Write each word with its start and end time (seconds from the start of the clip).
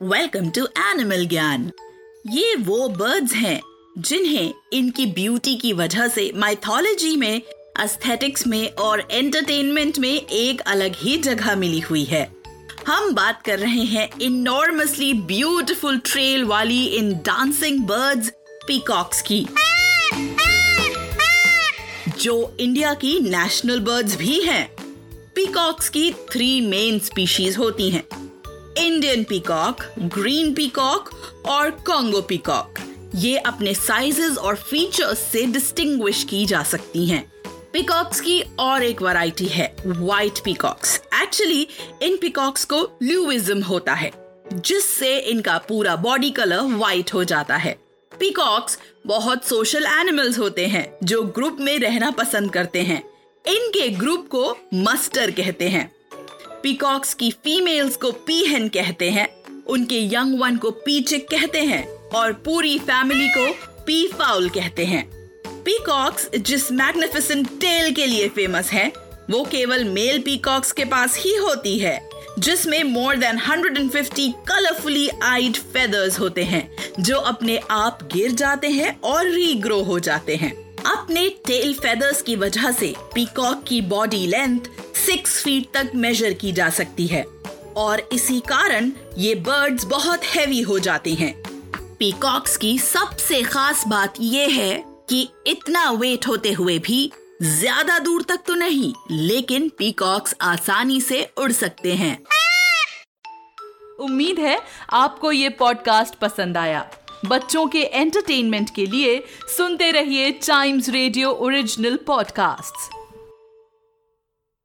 Welcome 0.00 0.48
to 0.50 0.64
animal 0.78 1.24
ज्ञान 1.26 1.70
ये 2.26 2.54
वो 2.56 2.88
बर्ड्स 2.88 3.32
हैं, 3.34 3.60
जिन्हें 3.98 4.54
इनकी 4.72 5.06
ब्यूटी 5.06 5.54
की 5.56 5.72
वजह 5.72 6.08
से 6.08 6.30
माइथोलॉजी 6.36 7.14
में 7.16 7.42
एस्थेटिक्स 7.80 8.46
में 8.46 8.68
और 8.68 9.00
एंटरटेनमेंट 9.10 9.98
में 9.98 10.10
एक 10.10 10.60
अलग 10.60 10.96
ही 10.96 11.16
जगह 11.18 11.56
मिली 11.56 11.80
हुई 11.80 12.02
है। 12.04 12.22
हम 12.86 13.12
बात 13.14 13.40
कर 13.42 13.58
रहे 13.58 13.84
हैं 13.84 14.08
इनॉर्मसली 14.22 15.12
ब्यूटीफुल 15.24 15.98
ट्रेल 16.04 16.44
वाली 16.44 16.84
इन 16.88 17.12
डांसिंग 17.26 17.80
बर्ड्स 17.86 18.30
पीकॉक्स 18.66 19.22
की, 19.22 19.40
जो 22.18 22.56
इंडिया 22.60 22.94
की 22.94 23.18
नेशनल 23.20 23.80
बर्ड्स 23.80 24.16
भी 24.16 24.40
हैं। 24.40 24.68
पीकॉक्स 25.34 25.88
की 25.88 26.10
थ्री 26.30 26.60
मेन 26.60 26.98
स्पीशीज 26.98 27.58
होती 27.58 27.90
हैं। 27.90 28.04
इंडियन 28.78 29.22
पीकॉक 29.24 29.82
ग्रीन 30.14 30.52
पीकॉक 30.54 31.10
और 31.48 31.70
कॉन्गो 31.70 32.20
पीकॉक 32.20 32.78
ये 33.14 33.36
अपने 33.38 33.74
साइजेस 33.74 34.36
और 34.38 34.56
फीचर्स 34.56 35.18
से 35.32 35.42
डिस्टिंग्विश 35.42 36.22
की 36.24 36.44
जा 36.46 36.62
सकती 36.62 37.06
हैं. 37.06 37.22
पीकॉक्स 37.72 38.20
की 38.20 38.40
और 38.58 38.82
एक 38.82 39.02
वैरायटी 39.02 39.46
है 39.46 39.76
व्हाइट 39.86 40.38
पीकॉक्स 40.44 41.00
एक्चुअली 41.22 41.66
इन 42.02 42.16
पीकॉक्स 42.16 42.64
को 42.64 42.82
ल्यूविज्म 43.02 43.62
होता 43.62 43.94
है, 43.94 44.12
जिससे 44.52 45.18
इनका 45.18 45.58
पूरा 45.58 45.96
बॉडी 45.96 46.30
कलर 46.30 46.60
व्हाइट 46.60 47.14
हो 47.14 47.24
जाता 47.24 47.56
है. 47.56 47.76
पीकॉक्स 48.12 48.78
बहुत 49.06 49.44
सोशल 49.44 49.86
एनिमल्स 49.86 50.38
होते 50.38 50.66
हैं, 50.66 50.86
जो 51.04 51.22
ग्रुप 51.22 51.56
में 51.60 51.78
रहना 51.78 52.10
पसंद 52.10 52.52
करते 52.52 52.82
हैं. 52.82 53.02
इनके 53.44 53.88
ग्रुप 53.88 54.28
को 54.28 54.56
मस्टर 54.74 55.30
कहते 55.30 55.68
हैं. 55.68 55.95
पीकॉक्स 56.66 57.12
की 57.14 57.30
फीमेल्स 57.30 57.96
को 57.96 58.10
पीहन 58.12 58.68
कहते 58.68 59.10
हैं, 59.10 59.28
उनके 59.66 59.98
यंग 60.14 60.38
वन 60.40 60.56
को 60.56 60.70
पीचिक 60.70 61.26
कहते 61.28 61.60
हैं 61.60 61.86
और 62.14 62.32
पूरी 62.32 62.78
फैमिली 62.78 63.28
को 63.28 63.46
पी 63.84 64.06
फाउल 64.08 64.48
कहते 64.48 64.84
हैं। 64.84 65.04
पीकॉक्स 65.46 66.28
जिस 66.38 66.72
मैग्निफिसेंट 66.72 67.48
टेल 67.60 67.92
के 67.92 68.06
लिए 68.06 68.28
फ़ेमस 68.28 68.70
है, 68.70 68.92
वो 69.30 69.44
केवल 69.44 69.84
मेल 69.84 70.18
पीकॉक्स 70.18 70.72
के 70.72 70.84
पास 70.84 71.18
ही 71.18 71.34
होती 71.36 71.78
है, 71.78 71.98
जिसमें 72.38 72.82
more 72.84 73.16
than 73.16 73.38
150 73.38 74.32
colourfully 74.48 75.08
eyed 75.22 75.56
feathers 75.56 76.18
होते 76.20 76.44
हैं, 76.44 76.68
जो 77.00 77.16
अपने 77.16 77.60
आप 77.70 78.08
गिर 78.12 78.32
जाते 78.32 78.68
हैं 78.68 79.00
और 79.00 79.28
रीग्रो 79.28 79.82
हो 79.82 79.98
जाते 80.00 80.36
हैं। 80.36 80.52
अपने 80.86 81.28
टेल 81.28 81.74
फेदर्स 81.74 82.22
की 82.22 82.36
वजह 82.36 82.70
से 82.70 82.94
पीकॉक 83.14 83.64
की 83.64 83.80
बॉडी 83.80 84.26
लेंथ 84.26 84.68
सिक्स 85.06 85.42
फीट 85.44 85.66
तक 85.74 85.90
मेजर 85.94 86.32
की 86.32 86.52
जा 86.52 86.68
सकती 86.70 87.06
है। 87.06 87.24
और 87.76 88.00
इसी 88.12 88.38
कारण 88.48 88.90
ये 89.18 89.34
बर्ड्स 89.42 89.84
बहुत 89.84 90.24
हैवी 90.26 90.60
हो 90.62 90.78
जाते 90.78 91.12
हैं। 91.14 91.34
पीकॉक्स 91.98 92.56
की 92.56 92.78
सबसे 92.78 93.42
खास 93.42 93.84
बात 93.88 94.14
यह 94.20 94.54
है 94.54 94.82
कि 95.10 95.28
इतना 95.46 95.90
वेट 95.92 96.26
होते 96.26 96.52
हुए 96.52 96.78
भी 96.78 97.10
ज़्यादा 97.42 97.98
दूर 97.98 98.22
तक 98.22 98.42
तो 98.46 98.54
नहीं, 98.54 98.92
लेकिन 99.10 99.68
पीकॉक्स 99.68 100.34
आसानी 100.42 101.00
से 101.00 101.22
उड़ 101.38 101.50
सकते 101.52 101.94
हैं। 101.94 102.18
उम्मीद 104.00 104.38
है 104.38 104.58
आपको 104.94 105.32
ये 105.32 105.48
पॉडकास्ट 105.58 106.14
पसंद 106.14 106.56
आया। 106.56 106.86
बच्चों 107.24 107.66
के 107.66 107.82
एंटरटेनमेंट 107.82 108.74
के 108.74 108.86
लिए 108.86 109.22
सुनते 109.56 109.90
रहिए 109.92 110.30
टाइम्स 110.46 110.88
रेडियो 110.88 111.30
ओरिजिनल 111.30 111.96
पॉडकास्ट्स 112.06 112.88